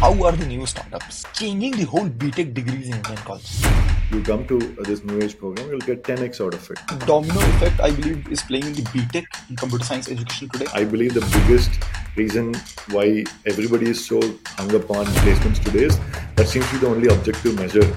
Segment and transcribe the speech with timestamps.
[0.00, 3.66] How are the new startups changing the whole BTech degrees in Indian colleges?
[4.12, 6.78] You come to this new age program, you'll get 10x out of it.
[7.04, 10.66] Domino effect, I believe, is playing in the BTech in computer science education today.
[10.72, 11.72] I believe the biggest
[12.14, 12.54] reason
[12.92, 15.98] why everybody is so hung up on placements today is
[16.36, 17.92] that seems to be the only objective measure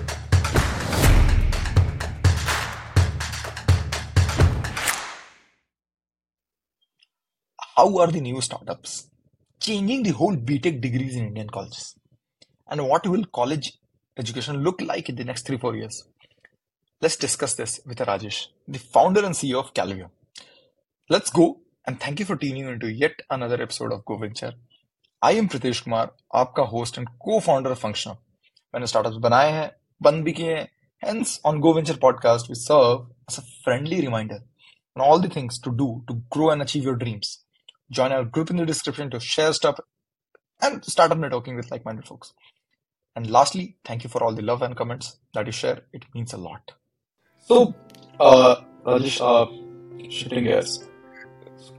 [7.77, 9.11] how are the new startups
[9.62, 11.96] changing the whole BTech degrees in Indian colleges
[12.68, 13.78] and what will college
[14.18, 16.04] education look like in the next three, four years.
[17.02, 20.10] Let's discuss this with Rajesh, the founder and CEO of Kalvium.
[21.10, 24.54] Let's go and thank you for tuning into yet another episode of Goventure.
[25.24, 28.11] I am Pratish Kumar आपका host and को founder function
[28.74, 29.71] मैंने startups बनाए हैं
[30.02, 30.68] बंद भी hai.
[31.05, 32.55] Hence, on on Goventure podcast we
[33.38, 34.38] a friendly reminder
[34.95, 37.50] on all the things to do to grow and achieve your dreams.
[37.91, 39.80] Join our group in the description to share stuff
[40.61, 42.33] and start up networking with like-minded folks.
[43.16, 45.81] And lastly, thank you for all the love and comments that you share.
[45.91, 46.71] It means a lot.
[47.39, 47.75] So,
[48.19, 50.88] uh, Rajesh, uh, shifting gears.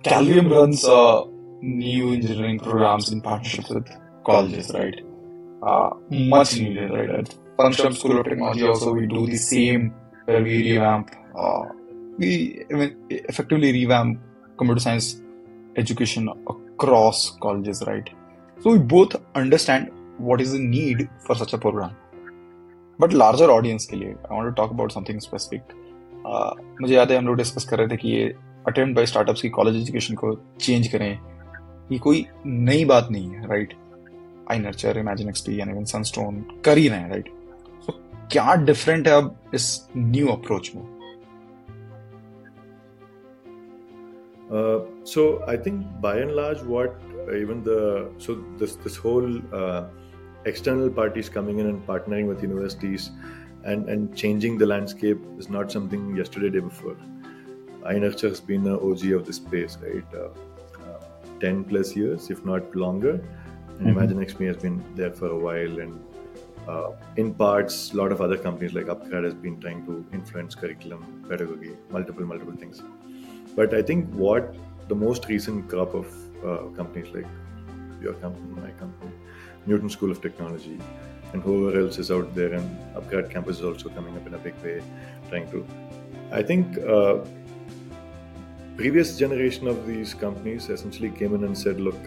[0.05, 1.25] Kalvium runs uh,
[1.63, 3.89] new engineering programs in partnership with
[4.27, 5.01] colleges, right?
[5.63, 7.11] Uh, much needed, right?
[7.11, 9.95] At Functional School of Technology also we do the same
[10.27, 11.63] where we revamp, uh,
[12.19, 14.21] we I mean, effectively revamp
[14.59, 15.23] computer science
[15.77, 18.09] education across colleges, right?
[18.59, 21.97] So we both understand what is the need for such a program.
[22.99, 25.75] But larger audience के लिए want to talk about something specific.
[26.27, 28.25] Uh, मुझे याद है हम लोग discuss कर रहे थे कि ये
[28.69, 31.11] अटेम्प्ट बाय स्टार्टअप्स की कॉलेज एजुकेशन को चेंज करें
[31.93, 33.75] ये कोई नई बात नहीं है right
[34.51, 35.59] iNurture ImaginXP
[35.93, 37.29] Sunstone कर ही रहे हैं राइट
[37.87, 37.93] सो
[38.33, 40.83] क्या डिफरेंट है अब इस न्यू अप्रोच में
[44.53, 49.41] Uh, so I think by and large, what uh, even the so this this whole
[49.55, 49.85] uh,
[50.45, 53.11] external parties coming in and partnering with universities
[53.65, 56.97] and and changing the landscape is not something yesterday day before.
[57.91, 60.17] iNurture has been an OG of this space, right?
[60.23, 60.27] Uh,
[60.89, 60.99] uh,
[61.41, 63.15] Ten plus years, if not longer.
[63.79, 63.99] And mm-hmm.
[63.99, 66.05] ImaginXP has been there for a while, and
[66.69, 70.55] uh, in parts, a lot of other companies like Upgrad has been trying to influence
[70.55, 72.83] curriculum, pedagogy, multiple multiple things.
[73.55, 74.55] But I think what
[74.89, 76.07] the most recent crop of
[76.45, 77.27] uh, companies like
[78.01, 79.13] your company, my company,
[79.67, 80.79] Newton School of Technology,
[81.33, 84.39] and whoever else is out there, and Upgrad campus is also coming up in a
[84.39, 84.83] big way,
[85.29, 85.67] trying to.
[86.31, 87.19] I think uh,
[88.77, 92.01] previous generation of these companies essentially came in and said, "Look,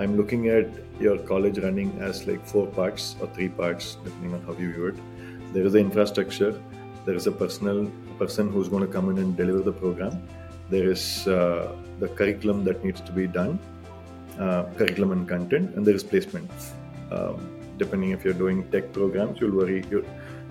[0.00, 0.68] I'm looking at
[1.00, 4.86] your college running as like four parts or three parts, depending on how you view
[4.86, 5.52] it.
[5.52, 6.60] There is the infrastructure,
[7.04, 10.22] there is a personal person who's going to come in and deliver the program,
[10.70, 13.58] there is uh, the curriculum that needs to be done,
[14.38, 16.50] uh, curriculum and content, and there is placement.
[17.10, 19.80] Um, depending if you're doing tech programs, you'll worry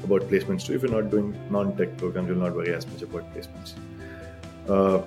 [0.04, 0.76] about placements too.
[0.76, 3.74] If you're not doing non-tech programs, you'll not worry as much about placements.
[4.68, 5.02] Uh,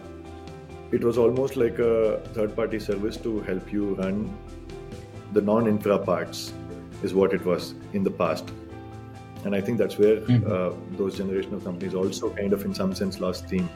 [0.93, 4.37] it was almost like a third-party service to help you run
[5.33, 6.53] the non-infra parts,
[7.03, 8.51] is what it was in the past.
[9.45, 10.51] And I think that's where mm-hmm.
[10.53, 13.69] uh, those generation of companies also kind of, in some sense, lost steam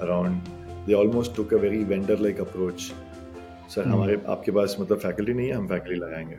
[0.00, 0.42] around
[0.86, 2.94] they almost took a very vendor like approach
[3.68, 6.38] sir हमारे आपके पास मतलब faculty नहीं है हम faculty लगाएँगे।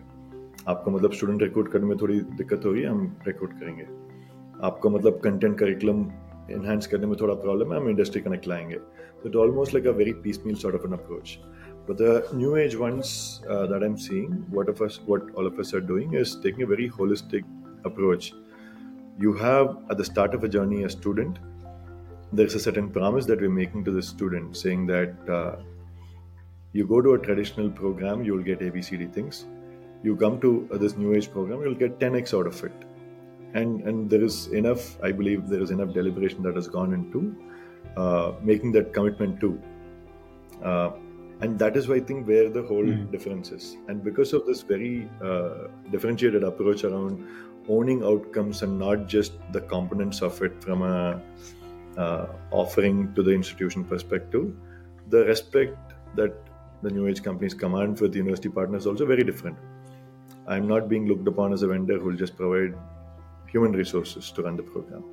[0.68, 3.88] आपको मतलब student recruit करने में थोड़ी दिक्कत हो रही है हम रिक्रूट करेंगे।
[4.64, 6.06] आपको मतलब कंटेंट करिकुलम
[6.56, 8.76] enhance करने में थोड़ा प्रॉब्लम है हम इंडस्ट्री कनेक्ट लाएँगे।
[9.24, 10.14] तो it almost like a very
[10.46, 11.40] piecemeal sort of an approach
[11.90, 13.10] But the new age ones
[13.52, 16.64] uh, that I'm seeing, what of us, what all of us are doing is taking
[16.64, 17.46] a very holistic
[17.90, 18.26] approach.
[19.24, 21.38] You have at the start of a journey a student
[22.34, 25.56] there's a certain promise that we're making to the student saying that uh,
[26.74, 29.46] you go to a traditional program you'll get abcd things.
[30.04, 32.74] You come to uh, this new age program you'll get 10x out of it.
[33.54, 37.36] And and there is enough i believe there is enough deliberation that has gone into
[37.96, 39.62] uh, making that commitment too.
[40.64, 40.92] Uh,
[41.40, 43.12] and that is why i think where the whole mm.
[43.12, 43.78] difference is.
[43.88, 47.26] And because of this very uh, differentiated approach around
[47.70, 51.22] owning outcomes and not just the components of it from a
[51.97, 54.53] uh, offering to the institution perspective,
[55.09, 55.77] the respect
[56.17, 56.35] that
[56.83, 59.57] the new age companies command for the university partners is also very different.
[60.47, 62.75] I'm not being looked upon as a vendor who will just provide
[63.47, 65.05] human resources to run the program,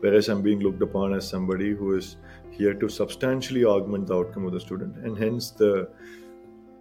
[0.00, 2.16] whereas I'm being looked upon as somebody who is
[2.50, 5.88] here to substantially augment the outcome of the student, and hence the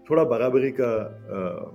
[0.09, 0.91] थोड़ा बराबरी का
[1.37, 1.69] uh,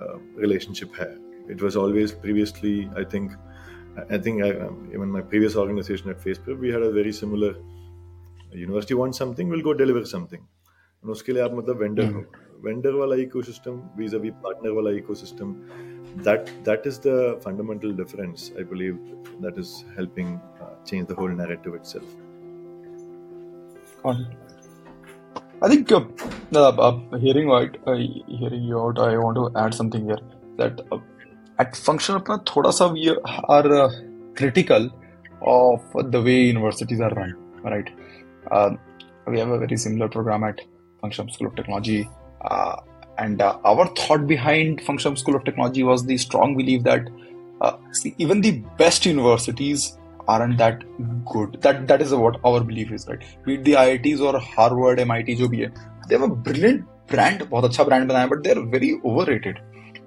[0.00, 1.16] uh, relationship है.
[1.48, 3.32] It was always previously, I think,
[4.09, 7.11] I think I, um, even my previous organization at FACE Prep, we had a very
[7.11, 7.55] similar
[8.53, 10.41] university wants something, we'll go deliver something.
[11.01, 12.23] And uske liye aap matlab vendor hmm.
[12.65, 15.55] vendor wala ecosystem vis-a-vis partner wala ecosystem.
[16.27, 18.97] That that is the fundamental difference, I believe,
[19.45, 20.29] that is helping
[20.61, 22.09] uh, change the whole narrative itself.
[25.63, 26.01] I think uh,
[26.55, 30.19] uh, uh hearing, uh, hearing you out, I want to add something here
[30.57, 30.97] that uh,
[31.60, 33.90] at function अपना थोड़ा सा we are uh,
[34.34, 34.90] critical
[35.42, 37.88] of the way universities are run, right?
[38.50, 38.70] Uh,
[39.26, 40.60] we have a very similar program at
[41.00, 42.08] Function School of Technology,
[42.44, 42.76] uh,
[43.18, 47.08] and uh, our thought behind Function School of Technology was the strong belief that
[47.60, 49.98] uh, see, even the best universities
[50.28, 50.82] aren't that
[51.24, 51.58] good.
[51.62, 53.22] That that is what our belief is, right?
[53.44, 55.72] Be it the IITs or Harvard, MIT, जो भी है,
[56.08, 59.60] they have a brilliant brand, बहुत अच्छा brand बनाया, but they're very overrated.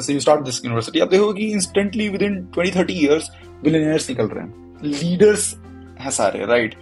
[0.00, 3.28] say you start this university आप देखोगे कि instantly within 20 30 years
[3.64, 5.46] billionaires निकल रहे हैं leaders
[6.00, 6.76] हैं सारे right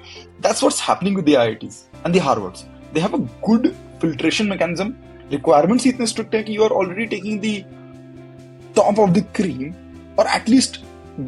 [0.46, 2.64] that's what's happening with the IITs and the Harvards
[2.94, 3.74] they have a good
[4.04, 4.94] filtration mechanism
[5.32, 7.54] requirements इतने strict हैं कि you are already taking the
[8.78, 9.74] top of the cream
[10.18, 10.80] or at least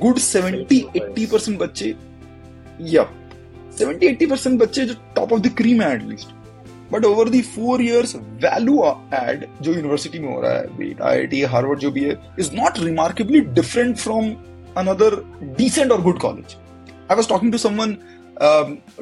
[0.04, 1.94] good 70 80% बच्चे
[2.80, 3.06] yep
[3.80, 6.34] 70 80% बच्चे जो top of the cream है least
[6.91, 8.83] but over the four years value
[9.15, 12.51] add जो university में हो रहा है आई आई टी हार्वर्ड जो भी है is
[12.55, 14.31] not remarkably different from
[14.77, 15.15] another
[15.57, 16.55] decent और good college
[17.11, 17.97] I was talking to someone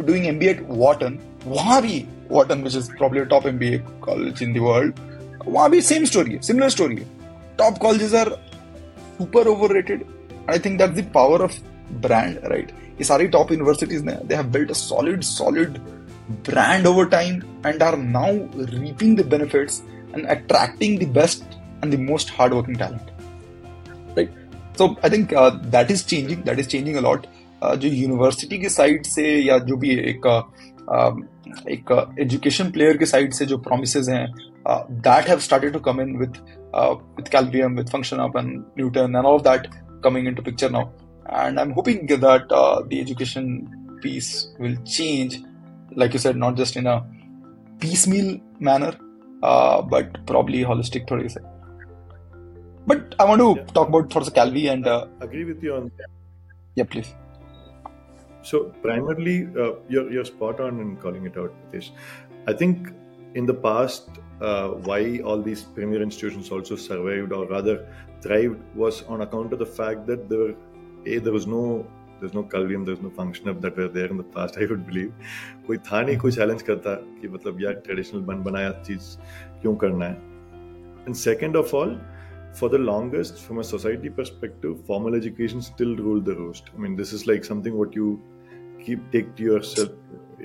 [0.02, 3.78] doing M B eight Wharton वहां भी Wharton which is probably top M B A
[4.02, 5.00] college in the world
[5.48, 7.08] वहां भी same story है similar story है
[7.58, 8.30] top colleges are
[9.20, 10.04] super overrated
[10.50, 11.60] I think that's the power of
[12.02, 15.78] brand right ये सारी top universities ने they have built a solid solid
[16.50, 18.32] brand over time and are now
[18.80, 19.82] reaping the benefits
[20.14, 21.44] and attracting the best
[21.82, 23.12] and the most hardworking talent
[24.18, 24.32] right
[24.78, 27.28] so i think uh, that is changing that is changing a lot
[27.62, 30.44] uh, जो university के side से या जो भी एक uh,
[31.70, 34.26] एक education player के side से जो प्रोमिस हैं
[35.08, 36.38] that have started to come in with
[37.18, 39.68] with कैलवियम with function up and Newton and all of that
[40.02, 40.82] coming into picture now
[41.44, 43.48] and i'm hoping that uh, the education
[44.02, 45.38] piece will change
[45.97, 47.05] like you said, not just in a
[47.79, 48.97] piecemeal manner,
[49.43, 51.41] uh, but probably holistic thoda se.
[52.87, 53.65] But I want to yeah.
[53.67, 56.11] talk about first Calvi and uh, agree with you on that.
[56.75, 57.15] Yeah, please.
[58.43, 61.91] So primarily, uh, you're you're spot on in calling it out, Pratish.
[62.49, 62.93] I think
[63.35, 64.09] in the past,
[64.41, 67.87] uh, why all these premier institutions also survived or rather
[68.21, 70.55] thrived was on account of the fact that there
[71.07, 71.87] a there was no
[72.25, 75.15] this no कल this no Function of that there in the past I would believe
[75.67, 79.17] कोई था नहीं, कोई challenge करता कि मतलब यार traditional बन, बनाया चीज़
[79.63, 80.15] क्यों करना है?
[81.07, 82.01] And second of all
[82.61, 86.97] for the longest from a society perspective formal education still rule the roost I mean
[86.97, 88.19] this is like something what you
[88.86, 89.90] keep take to yourself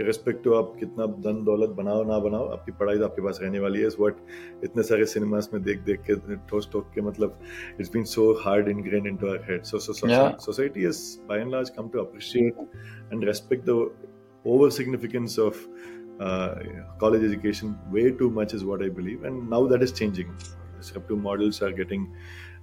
[0.03, 3.81] irrespective आप कितना धन दौलत बनाओ ना बनाओ आपकी पढ़ाई तो आपके पास रहने वाली
[3.81, 4.17] है व्हाट
[4.65, 7.39] इतने सारे सिनेमास में देख देख के ठोस ठोक के मतलब
[7.81, 9.81] it's been so hard ingrained into our head so
[10.13, 10.31] Yeah.
[10.47, 12.63] society has by and large come to appreciate
[13.11, 13.77] and respect the
[14.45, 15.59] over significance of
[16.21, 16.55] uh,
[17.03, 20.33] college education way too much is what I believe, and now that is changing.
[20.79, 22.09] Disruptive models are getting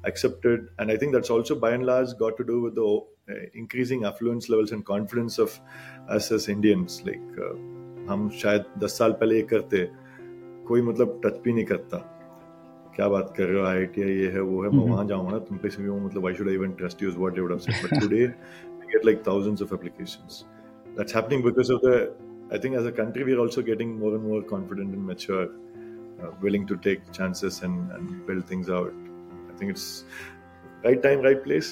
[0.04, 2.89] accepted, and I think that's also by and large got to do with the
[3.30, 5.60] uh, increasing affluence levels and confidence of
[6.18, 7.01] us as Indians.
[7.10, 7.56] Like uh,
[8.10, 9.86] हम शायद 10 साल पहले ये करते
[10.68, 11.98] कोई मतलब touch भी नहीं करता
[12.96, 14.89] क्या बात कर रहे हो आई ये है वो है मैं Mhm.
[14.92, 17.12] वहां जाऊंगा ना तुम पे से भी वो मतलब why should I even trust you
[17.13, 20.39] is what they would have said but today we get like thousands of applications
[20.98, 21.94] that's happening because of the
[22.58, 26.32] I think as a country we're also getting more and more confident and mature uh,
[26.48, 28.94] willing to take chances and, and build things out
[29.54, 29.88] I think it's
[30.88, 31.72] right time right place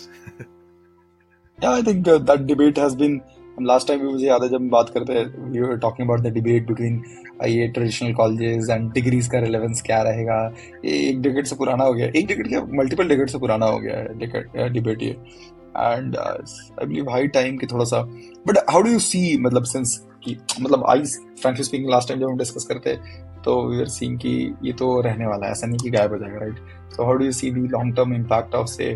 [1.59, 3.21] Yeah, I think uh, that debate has been.
[3.57, 7.03] Um, last मुझे याद है जब बात करते हैं we talking about the debate between
[7.47, 10.39] ये traditional colleges and degrees का relevance क्या रहेगा
[10.85, 13.79] ये एक डिकेट से पुराना हो गया एक डिकेट क्या मल्टीपल डिकेट से पुराना हो
[13.79, 18.03] गया है डिबेट ये and I believe high time के थोड़ा सा
[18.47, 21.05] but how do you see मतलब सिंस कि मतलब I
[21.43, 22.99] frankly speaking last time जब हम डिस्कस करते
[23.45, 26.19] तो वी आर सीइंग कि ये तो रहने वाला है ऐसा नहीं कि गायब हो
[26.19, 28.93] जाएगा right so how do you see the long term impact of say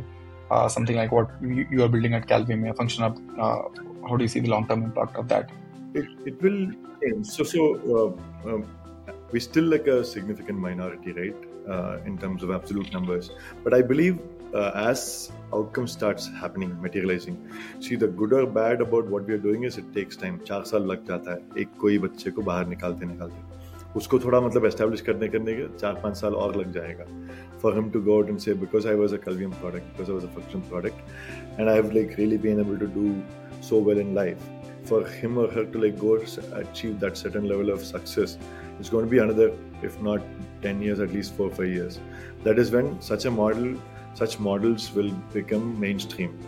[0.50, 3.62] Uh, something like what you, you are building at Kalvium, a function of uh,
[4.08, 5.50] how do you see the long term impact of that?
[5.94, 6.70] It, it will
[7.02, 7.26] change.
[7.26, 8.66] So, so uh, um,
[9.32, 11.36] we're still like a significant minority, right,
[11.68, 13.30] uh, in terms of absolute numbers.
[13.64, 14.20] But I believe
[14.54, 17.36] uh, as outcome starts happening, materializing,
[17.80, 20.38] see the good or bad about what we are doing is it takes time.
[20.38, 23.56] Four years लग एक कोई बच्चे को बाहर निकालते निकालते
[23.96, 27.04] उसको थोड़ा मतलब एस्टेब्लिश करने करने के चार पाँच साल और लग जाएगा।
[27.62, 30.26] For him to go and say because I was a Kalvium product because I was
[30.26, 33.14] a Function product and I like really been able to do
[33.68, 34.48] so well in life
[34.88, 38.38] for him or her to like go achieve that certain level of success
[38.78, 40.20] it's gonna be another if not
[40.62, 41.98] ten years at least four five years
[42.44, 43.74] that is when such a model
[44.20, 46.38] such models will become main stream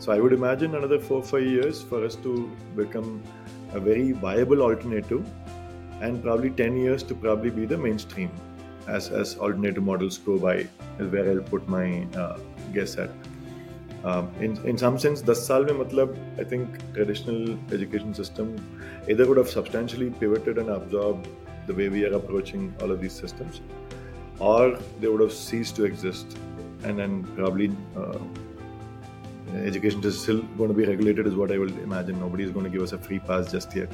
[0.00, 2.36] so I would imagine another four five years for us to
[2.76, 3.18] become
[3.74, 5.24] a very viable alternative
[6.01, 8.31] and probably 10 years to probably be the mainstream
[8.87, 10.67] as, as alternative models go by
[10.99, 12.37] is where I'll put my uh,
[12.73, 13.09] guess at.
[14.03, 18.55] Um, in, in some sense, 10 साल में मतलब I think traditional education system
[19.09, 21.27] either would have substantially pivoted and absorbed
[21.67, 23.61] the way we are approaching all of these systems,
[24.39, 26.37] or they would have ceased to exist,
[26.83, 28.19] and then probably uh,
[29.63, 32.19] education is still going to be regulated, is what I will imagine.
[32.19, 33.89] Nobody is going to give us a free pass just yet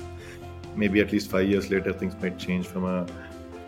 [0.77, 3.07] maybe at least five years later things might change from a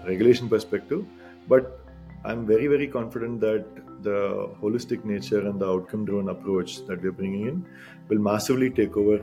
[0.07, 1.05] regulation perspective.
[1.49, 1.81] But
[2.25, 3.65] i'm very very confident that
[4.03, 7.65] the holistic nature and the outcome driven approach that we're bringing in
[8.09, 9.23] will massively take over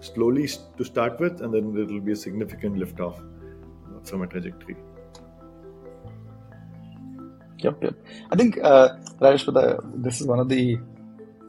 [0.00, 3.20] slowly to start with and then there will be a significant lift off
[4.04, 4.76] from a trajectory.
[7.58, 7.94] Yep yep.
[8.30, 10.78] I think uh, Rajesh, this is one of the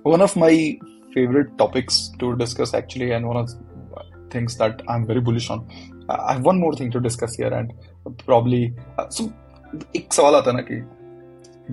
[0.02, 0.80] one of my
[1.14, 3.50] favorite topics to discuss actually and one of
[4.30, 5.68] things that I'm very bullish on.
[6.10, 7.74] Uh, I have one more thing to discuss here, and
[8.26, 9.32] probably uh, so.
[10.18, 10.66] One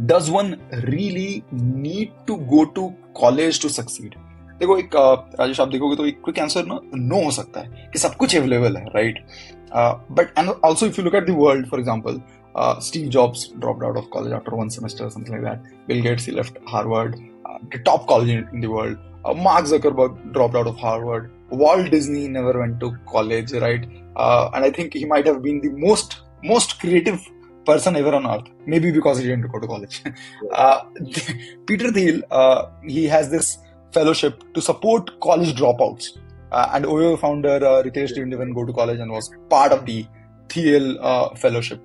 [0.06, 4.16] does one really need to go to college to succeed?
[4.60, 7.88] देखो एक uh, Rajesh आप देखोगे तो एक quick answer ना no हो सकता है
[7.92, 9.18] कि सब कुछ अवेलेबल है right
[10.18, 12.20] but and also if you look at the world for example
[12.86, 16.34] Steve Jobs drop out of college after one semester something like that Bill Gates he
[16.34, 17.16] left Harvard
[17.74, 22.57] the top college in the world Mark Zuckerberg drop out of Harvard Walt Disney never
[22.59, 23.85] went to college, right?
[24.15, 27.19] Uh, and I think he might have been the most most creative
[27.65, 28.47] person ever on earth.
[28.65, 30.01] Maybe because he didn't go to college.
[30.53, 30.79] uh,
[31.67, 33.57] Peter Thiel, uh, he has this
[33.93, 36.17] fellowship to support college dropouts.
[36.51, 39.85] Uh, and OYO founder uh, Ritesh didn't even go to college and was part of
[39.85, 40.05] the
[40.49, 41.81] Thiel uh, fellowship.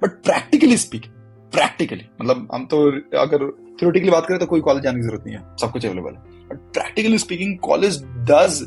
[0.00, 1.12] But practically speaking,
[1.50, 2.78] practically, मतलब हम तो
[3.18, 3.44] अगर
[3.80, 6.48] theoretically बात करें तो कोई college जाने की जरूरत नहीं है सब कुछ अवेलेबल है
[6.50, 8.62] but practically speaking college does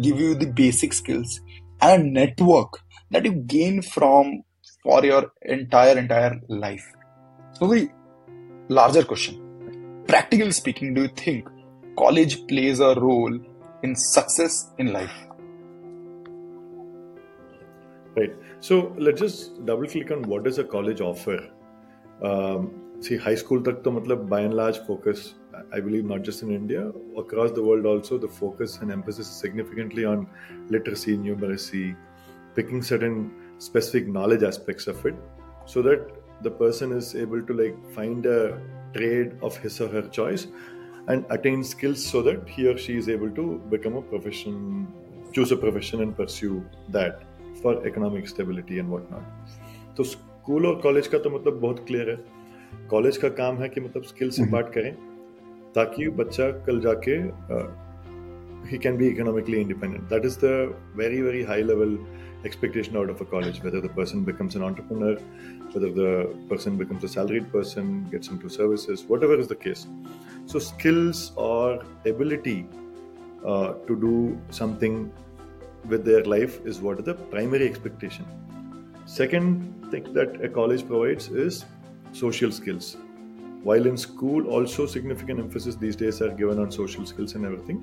[0.00, 1.40] give you the basic skills
[1.80, 4.42] and a network that you gain from
[4.82, 6.84] for your entire entire life.
[7.52, 7.88] So the
[8.68, 9.44] larger question
[10.06, 11.48] practically speaking do you think
[11.98, 13.38] college plays a role
[13.82, 15.14] in success in life?
[18.16, 18.34] Right.
[18.60, 21.38] So let's just double click on what does a college offer?
[22.22, 25.34] Um, see high school tak to matlab by and large focus
[25.73, 29.33] I believe not just in India, across the world also, the focus and emphasis is
[29.33, 30.27] significantly on
[30.69, 31.95] literacy, numeracy,
[32.55, 35.15] picking certain specific knowledge aspects of it,
[35.65, 36.09] so that
[36.41, 38.61] the person is able to like find a
[38.93, 40.47] trade of his or her choice
[41.07, 44.87] and attain skills so that he or she is able to become a profession,
[45.33, 47.23] choose a profession and pursue that
[47.61, 49.23] for economic stability and whatnot.
[49.97, 52.17] तो school और college का तो मतलब बहुत clear है
[52.89, 54.91] college का काम है कि मतलब स्किल्स इम्पार्ट करें
[55.75, 57.17] ताकि बच्चा कल जाके
[58.67, 60.09] he can be economically independent.
[60.09, 61.97] That is the very, very high level
[62.45, 65.15] expectation out of a college, whether the person becomes an entrepreneur,
[65.71, 69.87] whether the person becomes a salaried person, gets into services, whatever is the case.
[70.45, 72.67] So, skills or ability
[73.45, 75.11] uh, to do something
[75.87, 78.25] with their life is what is the primary expectation.
[79.05, 81.65] Second thing that a college provides is
[82.11, 82.97] social skills
[83.64, 87.78] while in school also significant emphasis these days are given on social skills and everything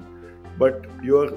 [0.57, 1.31] but you are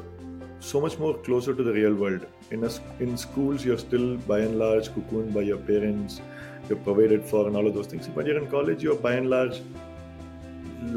[0.60, 2.70] so much more closer to the real world in a,
[3.00, 6.20] in schools you're still by and large cocooned by your parents
[6.68, 9.30] you're provided for and all of those things but you're in college you're by and
[9.30, 9.60] large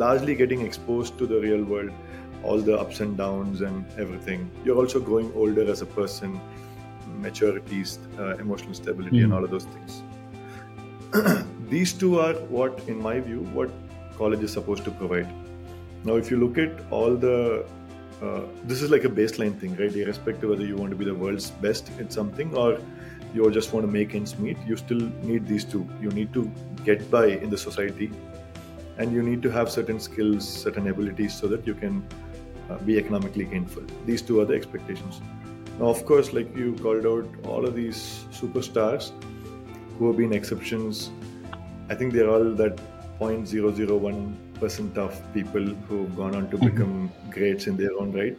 [0.04, 1.92] largely getting exposed to the real world
[2.44, 6.40] all the ups and downs and everything you're also growing older as a person
[7.20, 7.84] maturity
[8.20, 9.24] uh, emotional stability mm.
[9.24, 9.38] and hmm.
[9.38, 10.04] all of those things
[11.70, 13.70] these two are what in my view what
[14.18, 15.28] college is supposed to provide.
[16.04, 17.66] Now if you look at all the
[18.22, 19.94] uh, this is like a baseline thing right?
[19.94, 22.80] Irrespective whether you want to be the world's best at something or
[23.34, 25.88] you just want to make ends meet you still need these two.
[26.02, 26.50] You need to
[26.86, 28.12] get by in the society
[28.98, 32.08] and you need to have certain skills certain abilities so that you can
[32.70, 33.84] uh, be economically gainful.
[34.06, 35.22] These two are the expectations.
[35.80, 39.12] Now of course like you called out all of these superstars
[40.00, 41.12] who have been exceptions
[41.90, 42.80] I think they're all that
[43.20, 48.38] 0.001% of people who've gone on to become greats in their own right.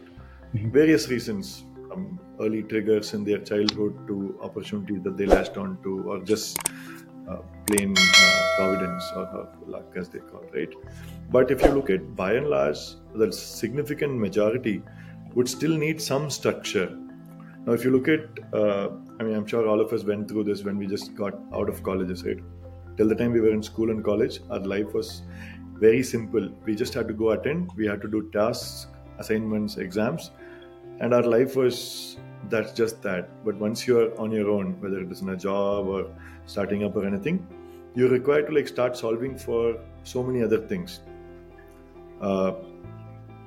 [0.53, 6.03] Various reasons, from early triggers in their childhood to opportunities that they latched on to,
[6.09, 6.59] or just
[7.27, 7.37] uh,
[7.67, 10.73] plain uh, providence or, or luck, as they call it, right?
[11.29, 12.77] But if you look at by and large,
[13.13, 14.81] the significant majority
[15.33, 16.95] would still need some structure.
[17.65, 18.89] Now, if you look at, uh,
[19.19, 21.69] I mean, I'm sure all of us went through this when we just got out
[21.69, 22.39] of colleges, right?
[22.99, 25.21] Till the time we were in school and college, our life was
[25.75, 26.49] very simple.
[26.65, 28.87] We just had to go attend, we had to do tasks,
[29.17, 30.31] assignments, exams,
[30.99, 32.17] and our life was
[32.49, 33.29] that's just that.
[33.45, 36.07] But once you're on your own, whether it is in a job or
[36.45, 37.47] starting up or anything,
[37.95, 40.99] you're required to like start solving for so many other things.
[42.21, 42.51] Uh,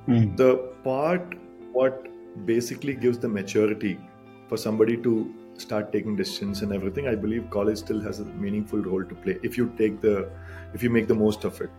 [0.08, 0.36] Mm.
[0.36, 1.34] the part
[1.72, 2.06] what
[2.46, 4.00] basically gives the maturity
[4.48, 5.12] for somebody to
[5.57, 9.37] start taking decisions and everything i believe college still has a meaningful role to play
[9.43, 10.29] if you take the
[10.73, 11.69] if you make the most of it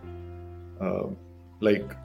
[0.81, 1.07] uh,
[1.59, 1.95] like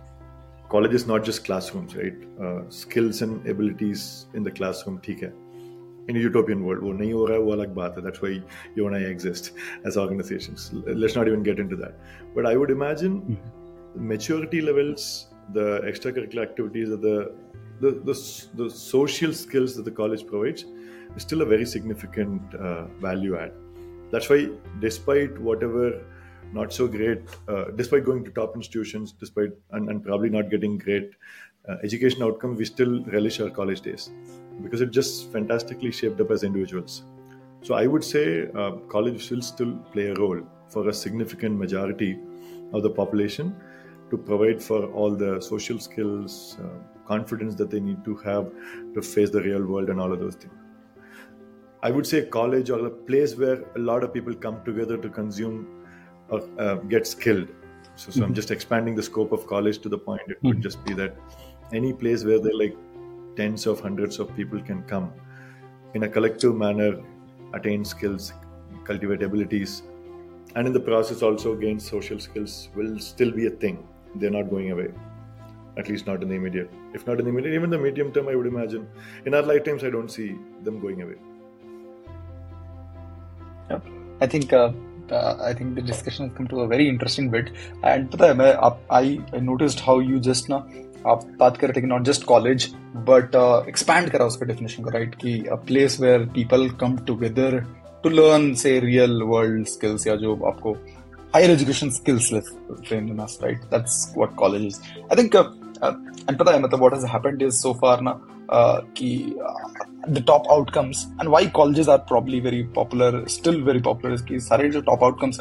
[0.69, 2.15] college is not just classrooms right
[2.45, 5.33] uh, skills and abilities in the classroom ठीक है
[6.13, 8.33] in a utopian world वो नहीं हो रहा है वो अलग बात है that's why
[8.79, 9.53] you and I exist
[9.91, 10.71] as organizations
[11.03, 11.95] let's not even get into that
[12.35, 13.39] but I would imagine
[14.13, 15.07] maturity levels
[15.59, 17.17] the extracurricular activities that the
[17.81, 18.15] the, the,
[18.63, 20.65] the social skills that the college provides
[21.16, 23.52] is still a very significant uh, value add.
[24.12, 24.50] That's why,
[24.80, 26.02] despite whatever
[26.54, 30.78] not so great, uh, despite going to top institutions, despite and, and probably not getting
[30.78, 31.12] great
[31.68, 34.10] uh, education outcome, we still relish our college days
[34.64, 37.04] because it just fantastically shaped up as individuals.
[37.62, 42.18] So I would say uh, college will still play a role for a significant majority
[42.74, 43.56] of the population
[44.10, 46.68] to provide for all the social skills, uh,
[47.08, 48.52] confidence that they need to have
[48.94, 50.54] to face the real world and all of those things.
[51.82, 55.10] I would say college or a place where a lot of people come together to
[55.10, 55.86] consume
[56.30, 57.48] or uh, get skilled.
[57.96, 60.84] So, so I'm just expanding the scope of college to the point it could just
[60.86, 61.16] be that
[61.74, 62.78] any place where there are like
[63.36, 65.12] tens of hundreds of people can come
[65.94, 67.02] in a collective manner,
[67.54, 68.34] attain skills,
[68.84, 69.84] cultivate abilities,
[70.56, 73.88] and in the process also gain social skills will still be a thing.
[74.16, 74.90] They're not going away
[75.78, 76.70] at least not in the immediate.
[76.94, 78.88] If not in the immediate, even the medium term, I would imagine.
[79.26, 81.16] In our lifetimes, I don't see them going away.
[83.70, 83.80] yeah.
[84.22, 84.72] I think uh,
[85.10, 87.52] uh, I think the discussion has come to a very interesting bit.
[87.84, 90.64] And पता I, I noticed how you just ना
[91.08, 92.66] आप बात कर रहे थे not just college
[93.10, 93.36] but
[93.68, 97.60] expand करा उसका definition को राइट कि a place where people come together
[98.04, 100.74] to learn say real world skills या जो आपको
[101.36, 104.80] higher education skills right that's what college is
[105.12, 109.54] I think and पता है मतलब what has happened is so far ना Uh, uh,
[110.08, 111.08] the top outcomes.
[111.20, 115.40] And why colleges are probably very popular still very popular is that sare top outcomes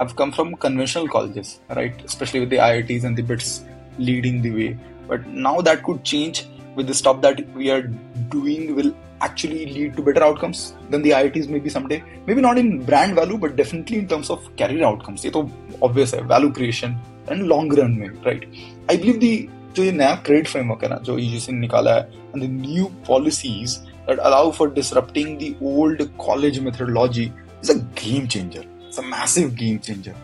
[0.00, 2.02] have come from conventional colleges right?
[2.02, 3.64] Especially with the IITs and the bits
[3.98, 4.78] leading the way.
[5.06, 9.94] But now that could change with the stuff that we are doing will actually lead
[9.96, 12.02] to better outcomes than the IITs maybe someday.
[12.26, 15.26] Maybe not in brand value but definitely in terms of career outcomes.
[15.26, 15.50] It is to
[15.82, 18.48] obvious value creation and long run right?
[18.88, 22.00] I believe the जो ये नया trade framework है ना, जो UGC ने निकाला है
[22.00, 23.76] and the new policies
[24.08, 29.48] that allow for disrupting the old college methodology is a game changer it's a massive
[29.60, 30.14] game changer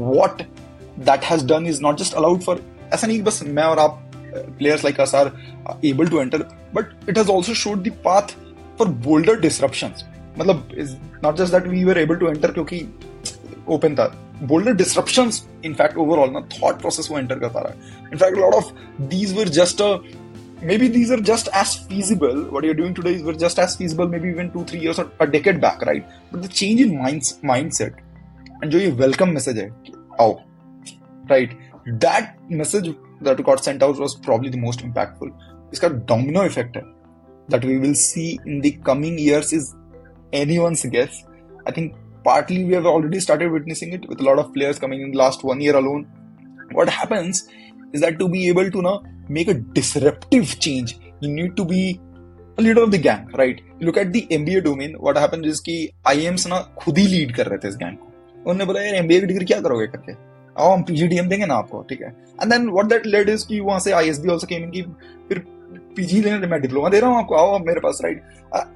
[0.00, 0.42] what
[1.06, 4.02] that has done is not just allowed for ऐसा नहीं बस मैं और आप
[4.34, 5.32] players like us are
[5.84, 6.42] able to enter
[6.74, 8.36] but it has also showed the path
[8.78, 10.04] for bolder disruptions
[10.38, 10.94] मतलब is
[11.24, 12.86] not just that we were able to enter क्योंकि
[13.68, 14.04] open था।
[14.49, 18.21] bolder disruptions in fact overall ना thought process वो enter कर पा रहा है in
[18.23, 18.71] fact a lot of
[19.13, 19.89] these were just a
[20.69, 24.07] maybe these are just as feasible what you're doing today is were just as feasible
[24.07, 27.33] maybe even two three years or a decade back right but the change in minds
[27.51, 28.01] mindset
[28.61, 29.67] and जो ये welcome message है
[30.21, 30.31] आओ
[31.33, 31.55] right
[32.05, 32.91] that message
[33.27, 35.31] that got sent out was probably the most impactful
[35.73, 36.83] इसका domino effect है
[37.49, 39.73] that we will see in the coming years is
[40.41, 41.23] anyone's guess
[41.65, 41.95] I think
[42.28, 45.20] partly we have already started witnessing it with a lot of players coming in the
[45.24, 46.02] last one year alone
[46.78, 47.48] what happens
[47.92, 48.96] is that to be able to now
[49.28, 51.82] make a disruptive change you need to be
[52.58, 55.60] a leader of the gang right you look at the MBA domain what happens is
[55.60, 55.76] कि
[56.12, 58.06] IIMs ना खुद ही lead कर रहे थे इस gang को
[58.38, 60.12] उन्होंने बोला यार एमबीए की डिग्री क्या करोगे करके
[60.62, 62.08] आओ हम पीजीडीएम देंगे ना आपको ठीक है
[62.42, 64.82] and then what that led is कि वहाँ से आईएसबी आल्सो केम इन की
[65.28, 65.44] फिर
[65.96, 68.22] पीजी लेना मैं डिप्लोमा दे रहा हूँ आपको आओ आप मेरे पास right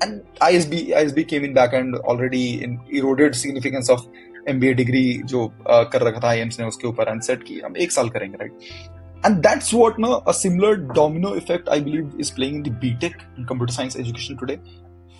[0.02, 3.90] and I S B I S B came in back and already in eroded significance
[3.90, 4.02] of
[4.48, 7.42] M B A degree जो uh, कर रखा था एम्स ने उसके ऊपर एंड सेट
[7.42, 11.80] की। हम एक साल करेंगे राइट एंड दैट्स वॉट ना a similar domino effect I
[11.80, 14.54] believe is playing in the B Tech in computer science education today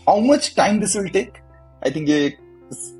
[0.06, 1.38] how much time this will take
[1.84, 2.24] I think yeah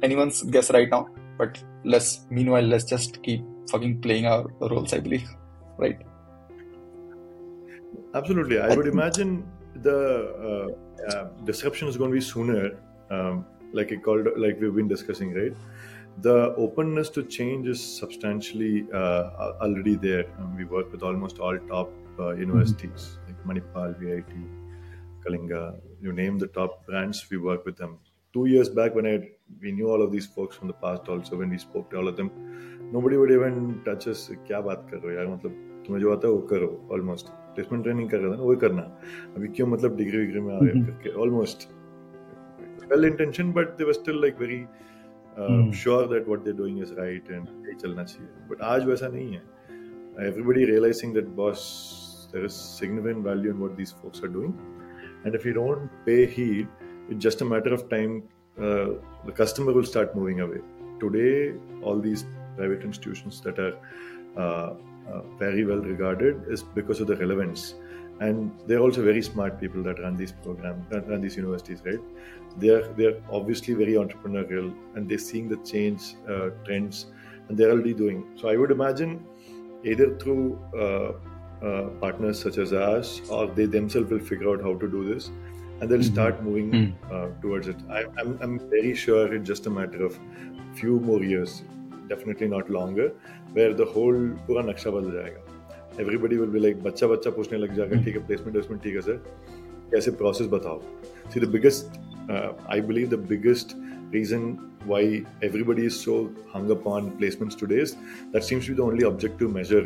[0.05, 1.05] any one guess right now
[1.41, 5.29] but let's meanwhile let's just keep fucking playing our roles I believe
[5.81, 6.10] right
[8.14, 8.60] Absolutely.
[8.60, 8.94] I, I would think.
[8.94, 9.46] imagine
[9.82, 10.00] the
[10.50, 12.72] uh, uh, disruption is going to be sooner,
[13.10, 15.54] um, like it called, like we've been discussing, right?
[16.22, 18.98] The openness to change is substantially uh,
[19.40, 20.26] al- already there.
[20.40, 24.32] Um, we work with almost all top uh, universities like Manipal, VIT,
[25.26, 25.76] Kalinga.
[26.02, 28.00] You name the top brands, we work with them.
[28.34, 29.30] Two years back, when I
[29.62, 32.08] we knew all of these folks from the past, also when we spoke to all
[32.08, 32.32] of them,
[32.94, 34.30] nobody would even touch us.
[34.48, 37.83] क्या बात कर रहे हो यार मतलब तुम्हें जो आता है वो करो ऑलमोस्ट प्लेसमेंट
[37.85, 38.83] ट्रेनिंग कर रहे थे ना वो करना
[39.37, 41.69] अभी क्यों मतलब डिग्री विग्री में आ रहे हो करके almost
[42.93, 44.65] well intention but they were still like very
[45.39, 45.71] Hmm.
[45.81, 49.33] Sure that what they doing is right and यही चलना चाहिए बट आज वैसा नहीं
[49.33, 49.43] है
[50.29, 51.61] everybody realizing that boss
[52.33, 54.51] there is significant value in what these folks are doing
[55.25, 58.19] and if you don't pay heed it's just a matter of time
[58.57, 58.89] uh,
[59.29, 60.61] the customer will start moving away
[61.05, 61.33] today
[61.83, 62.27] all these
[62.59, 63.73] private institutions that are
[64.37, 64.71] uh,
[65.07, 67.75] uh, very well regarded is because of the relevance.
[68.21, 72.01] And they're also very smart people that run these programs that run these universities right?
[72.57, 77.07] They're they're obviously very entrepreneurial and they're seeing the change uh, trends
[77.49, 78.27] and they're already doing.
[78.37, 79.27] So i would imagine
[79.83, 81.13] either through uh,
[81.67, 85.33] uh, partners such as us or they themselves will figure out how to do this
[85.81, 86.13] and they'll Mhm.
[86.13, 86.91] start moving Hmm.
[87.11, 87.77] uh, towards it.
[87.89, 90.19] I, I'm, I'm very sure it's just a matter of
[90.75, 91.63] few more years
[92.10, 93.08] definitely not longer
[93.54, 95.44] where the whole पूरा नक्शा बदल जाएगा
[96.04, 99.02] everybody will be like बच्चा बच्चा पूछने लग जाएगा ठीक है प्लेसमेंट प्लेसमेंट ठीक है
[99.02, 99.22] सर
[99.94, 100.82] कैसे प्रोसेस बताओ
[101.34, 102.00] see the biggest
[102.34, 103.76] uh, i believe the biggest
[104.16, 104.44] reason
[104.92, 105.00] why
[105.50, 106.16] everybody is so
[106.56, 107.94] hung up on placements today is
[108.36, 109.86] that seems to be the only objective measure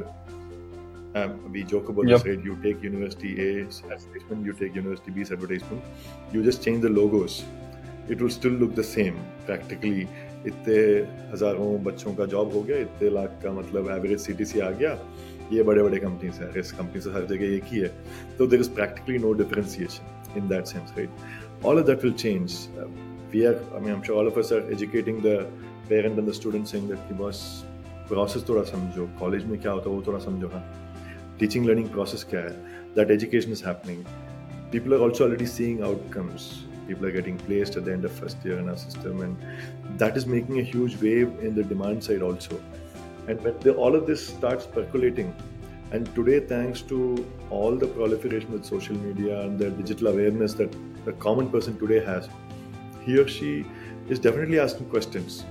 [1.20, 2.18] um, we joke about Yep.
[2.18, 6.44] this right you take university a as advertisement you take university b as advertisement you
[6.50, 7.38] just change the logos
[8.16, 9.18] it will still look the same
[9.48, 10.08] practically
[10.47, 10.77] इतने
[11.33, 14.99] हज़ारों बच्चों का job हो गया, इतने लाख का मतलब average CTC आ गया।
[15.53, 17.89] ये बड़े बड़े कंपनीज़ हैं रिस्क कंपनीज़ हर जगह एक ही है।
[18.39, 22.57] तो there is practically no differentiation in that sense right all of that will change
[23.35, 25.37] we are I mean all of us are educating the
[25.89, 27.43] parent and the students in that की बस
[28.09, 30.65] process थोड़ा समझो। College में क्या होता है वो थोड़ा समझो हाँ।
[31.39, 32.51] टीचिंग लर्निंग प्रोसेस क्या है?
[32.97, 34.05] That education is happening
[34.73, 36.51] people are also already seeing outcomes
[36.88, 40.18] people are getting placed at the end of first year in our system and that
[40.18, 42.60] is making a huge wave in the demand side also
[43.28, 45.36] and when the, all of this starts percolating
[45.92, 50.76] and today thanks to all the proliferation with social media and the digital awareness that
[51.06, 52.30] the common person today has
[53.06, 53.66] he or she
[54.10, 55.46] is definitely asking questions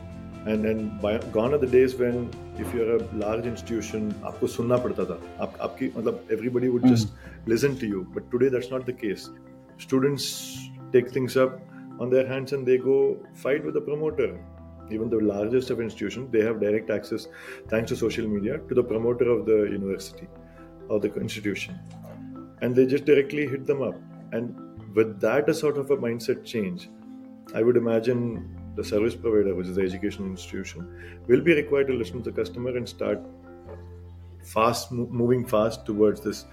[0.47, 4.77] and and by, gone are the days when if you're a large institution आपको सुनना
[4.85, 7.09] पड़ता था आप, आपकी मतलब everybody would just
[7.47, 9.29] listen to you but today that's not the case
[9.79, 10.29] students
[10.94, 11.60] take things up.
[12.00, 14.40] On their hands and they go fight with the promoter.
[14.92, 17.28] Even the largest of institutions they have direct access
[17.70, 20.28] thanks to social media to the promoter of the university
[20.90, 21.80] or the institution.
[22.62, 23.96] And they just directly hit them up.
[24.32, 24.56] And
[24.96, 26.90] with that a sort of a mindset change
[27.56, 28.22] i would imagine
[28.76, 30.88] the service provider which is the education institution
[31.28, 33.20] will be required to listen to the customer and start
[34.44, 36.46] fast moving fast towards this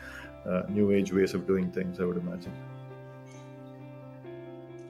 [0.46, 2.52] uh, new age ways of doing things i would imagine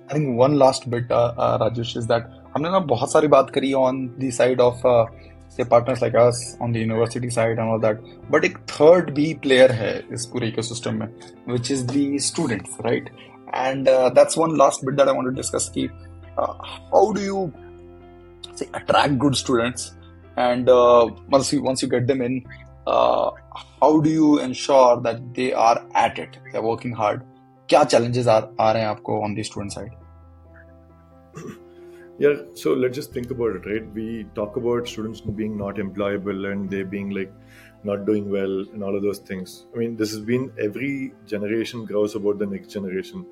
[0.10, 3.50] I think one last bit, uh, uh, Rajesh, is that हमने ना बहुत सारी बात
[3.50, 5.06] करी on the side of uh,
[5.50, 7.98] say partners like us on the university side and all that,
[8.30, 11.08] but एक third B player है इस पूरे ecosystem में,
[11.46, 13.10] which is the students, right?
[13.54, 15.70] And uh, that's one last bit that I want to discuss.
[15.70, 15.90] कि
[16.38, 16.54] uh,
[16.92, 17.54] how do you
[18.56, 19.94] say attract good students,
[20.38, 22.44] and uh, once you once you get them in,
[22.88, 23.32] uh,
[23.82, 27.22] how do you ensure that they are at it, they're working hard?
[27.70, 29.94] क्या challenges आ आ रहे हैं आपको on the student side?
[32.18, 33.94] Yeah, so let's just think about it, right?
[33.94, 37.34] We talk about students being not employable and they being like
[37.84, 39.66] not doing well and all of those things.
[39.76, 43.26] I mean, this has been every generation grows about the next generation.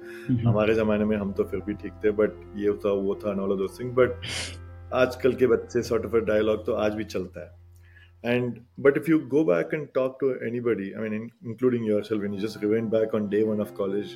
[0.43, 3.45] हमारे जमाने में हम तो फिर भी ठीक थे but ये था वो था and
[3.45, 4.29] all of those things but
[5.01, 7.51] आजकल के बच्चे sort of a dialogue तो आज भी चलता है
[8.23, 12.21] and but if you go back and talk to anybody i mean in, including yourself
[12.21, 14.13] when you just rewind back on day one of college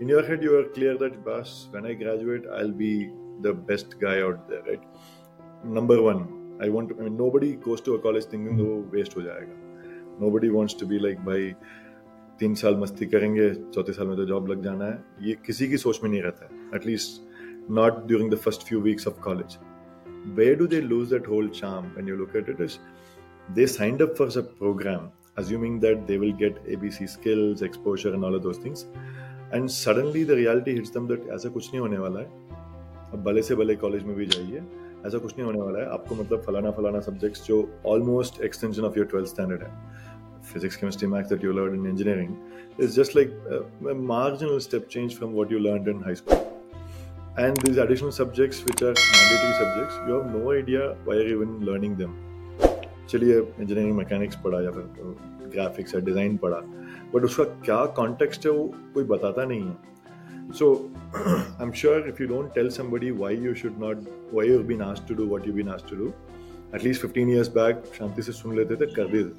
[0.00, 2.94] in your head you are clear that boss when i graduate i'll be
[3.46, 4.84] the best guy out there right
[5.78, 6.22] number one
[6.60, 9.56] i want to i mean nobody goes to a college thinking वो waste हो जाएगा
[10.24, 11.54] nobody wants to be like भाई
[12.40, 15.76] तीन साल मस्ती करेंगे चौथे साल में तो जॉब लग जाना है ये किसी की
[15.78, 19.58] सोच में नहीं रहता है at least not during the first few weeks of college
[20.34, 22.78] where do they lose that whole charm when you look at it is
[23.54, 28.24] they signed up for a program assuming that they will get abc skills exposure and
[28.24, 28.84] all of those things
[29.53, 32.27] And suddenly the reality hits them that ऐसा कुछ नहीं होने वाला है।
[33.13, 34.61] अब भले से भले कॉलेज में भी जाइए,
[35.05, 37.57] ऐसा कुछ नहीं होने वाला है। आपको मतलब फलाना फलाना सब्जेक्ट्स जो
[37.87, 39.71] almost extension of your twelfth standard है।
[40.53, 43.29] Physics chemistry maths that you learn in engineering is just like
[44.09, 46.37] marginal step change from what you learn in high school
[47.39, 51.57] and these additional subjects which are mandatory subjects you have no idea why are even
[51.69, 52.15] learning them
[53.09, 56.57] चलिए engineering mechanics पढ़ा या फिर uh, graphics या design पढ़ा।
[57.13, 59.75] But उसका क्या context है वो कोई बताता नहीं है
[60.53, 60.89] So
[61.59, 63.97] I'm sure if you don't tell somebody why you should not,
[64.31, 66.13] why you've been asked to do what you've been asked to do,
[66.73, 69.33] at least 15 years back, Shanti se sun lete the, kar dete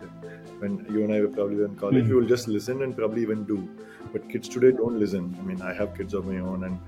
[0.60, 2.08] When you and I were probably in college, mm.
[2.08, 3.68] we will just listen and probably even do.
[4.12, 5.34] But kids today don't listen.
[5.38, 6.78] I mean, I have kids of my own, and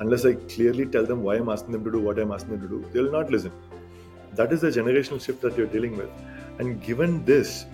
[0.00, 2.60] unless I clearly tell them why I'm asking them to do what I'm asking them
[2.62, 3.52] to do, they'll not listen.
[4.34, 6.10] That is the generational shift that you're dealing with.
[6.58, 7.66] And given this,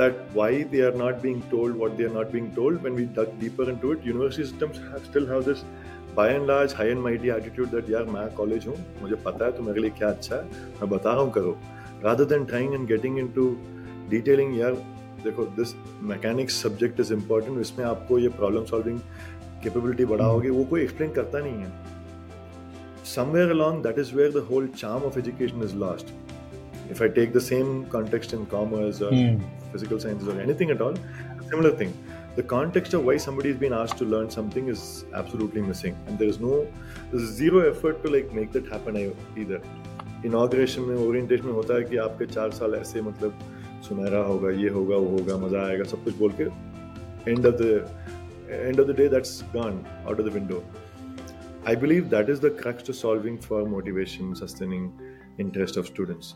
[0.00, 3.06] that why they are not being told what they are not being told when we
[3.18, 5.64] dug deeper into it university systems have, still have this
[6.14, 9.52] by and large high and mighty attitude that यार मैं college हूँ मुझे पता है
[9.56, 10.42] तो मेरे लिए क्या अच्छा है
[10.80, 11.56] मैं बता रहा हूँ करो
[12.04, 13.50] rather than trying and getting into
[14.14, 14.82] detailing यार
[15.24, 15.74] देखो this
[16.10, 18.98] mechanics subject is important इसमें आपको ये प्रॉब्लम सॉल्विंग
[19.62, 21.88] कैपेबिलिटी बढ़ाओगे वो कोई एक्सप्लेन करता नहीं है
[23.84, 26.12] that is where the whole charm of education is lost
[26.94, 29.40] if i take the same context in commerce or mm.
[29.71, 30.95] physical sciences or anything at all,
[31.49, 31.93] similar thing.
[32.35, 36.19] The context of why somebody has been asked to learn something is absolutely missing, and
[36.19, 36.67] there is no,
[37.11, 38.97] there's zero effort to like make that happen
[39.43, 39.61] either.
[40.25, 43.39] Inauguration में orientation में होता है कि आपके चार साल ऐसे मतलब
[43.87, 46.43] सुनहरा होगा ये होगा वो होगा मजा आएगा सब कुछ बोल के
[47.31, 47.67] end of the
[48.49, 50.63] end of the day that's gone out of the window
[51.69, 54.83] I believe that is the crux to solving for motivation, sustaining
[55.43, 56.35] interest of students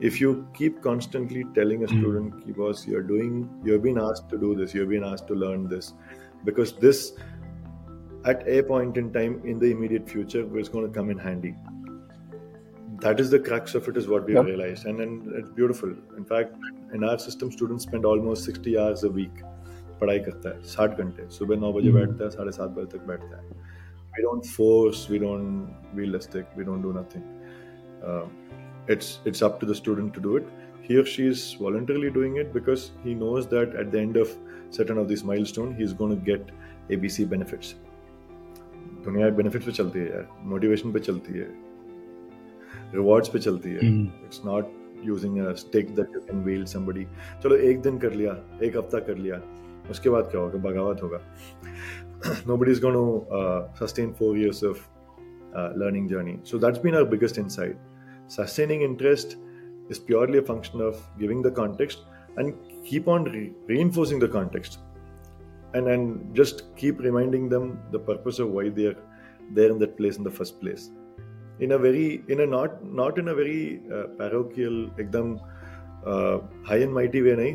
[0.00, 1.98] if you keep constantly telling a hmm.
[1.98, 2.56] student mm.
[2.56, 5.94] boss you're doing you've been asked to do this you've been asked to learn this
[6.44, 7.14] because this
[8.26, 11.54] at a point in time in the immediate future is going to come in handy
[13.00, 14.44] that is the crux of it is what we yep.
[14.44, 16.54] realized and then it's beautiful in fact
[16.92, 19.44] in our system students spend almost 60 hours a week
[20.00, 23.36] पढ़ाई करता है साठ घंटे सुबह नौ बजे बैठता है साढ़े सात बजे तक बैठता
[23.36, 23.64] है
[24.16, 27.24] we don't force we don't realistic we don't do nothing
[28.08, 28.26] uh,
[28.88, 30.46] it's it's up to the student to do it
[30.82, 34.36] he or she is voluntarily doing it because he knows that at the end of
[34.70, 36.54] certain of these milestone he's going to get
[36.96, 37.74] abc benefits
[39.04, 41.46] दुनिया benefits पे चलती है यार motivation पे चलती है
[42.94, 43.90] rewards पे चलती है
[44.24, 44.70] it's not
[45.04, 47.04] using a stick that you can wield somebody
[47.42, 48.32] चलो एक दिन कर लिया
[48.66, 49.40] एक हफ्ता कर लिया
[49.90, 51.20] उसके बाद क्या होगा बगावत होगा
[52.46, 54.78] nobody is going to uh, sustain four years of
[55.54, 57.76] uh, learning journey so that's been our biggest insight
[58.30, 59.36] sustaining interest
[59.88, 62.00] is purely a function of giving the context
[62.36, 62.54] and
[62.84, 64.78] keep on re- reinforcing the context
[65.74, 68.98] and and just keep reminding them the purpose of why they are
[69.58, 70.90] there in that place in the first place
[71.60, 75.28] in a very in a not not in a very uh, parochial ekdam
[76.04, 77.52] uh, high and mighty way nahi,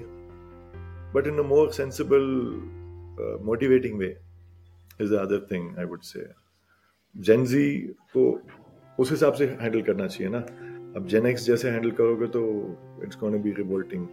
[1.13, 2.29] but in a more sensible
[3.23, 4.15] uh, motivating way
[4.99, 6.25] is the other thing i would say
[7.27, 7.61] gen z
[8.15, 8.23] को
[8.99, 10.39] उस हिसाब से handle करना चाहिए ना
[10.96, 12.44] अब Gen X जैसे handle करोगे तो
[13.04, 14.06] it's gonna be revolting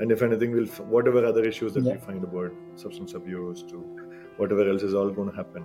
[0.00, 1.92] and if anything will whatever other issues that yeah.
[1.92, 3.78] we find about substance abuse to
[4.38, 5.64] whatever else is all going to happen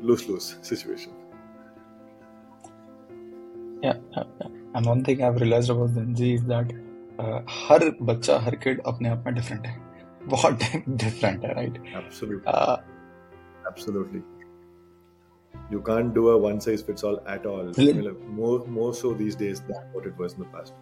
[0.00, 1.12] lose lose situation
[3.82, 4.24] yeah, yeah,
[4.74, 6.74] and one thing i've realized about Gen Z is that
[7.18, 9.76] uh, हर बच्चा हर kid अपने आप में different है
[10.24, 12.52] बहुत different है right absolutely
[13.68, 14.22] absolutely
[15.70, 17.72] you can't do a one size fits all at all.
[18.40, 20.72] more more so these days than what it was in the past.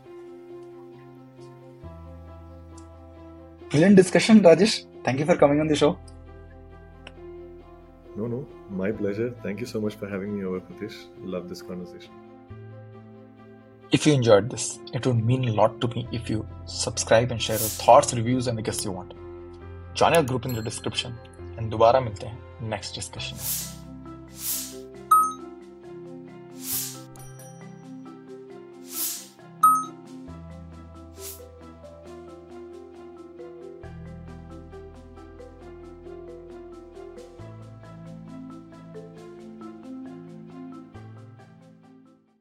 [3.71, 4.87] Brilliant discussion, Rajesh.
[5.05, 5.99] Thank you for coming on the show.
[8.17, 9.35] No, no, my pleasure.
[9.43, 10.97] Thank you so much for having me over, Pratish.
[11.21, 12.13] Love this conversation.
[13.93, 17.43] If you enjoyed this, it would mean a lot to me if you subscribe and
[17.43, 19.15] share your thoughts, reviews, and the guests you want.
[19.95, 21.15] Join our group in the description.
[21.57, 23.39] And dobara milte hain next discussion